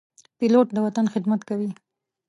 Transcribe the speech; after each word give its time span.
پیلوټ 0.37 0.67
د 0.73 0.77
وطن 0.85 1.05
خدمت 1.13 1.41
کوي. 1.49 1.69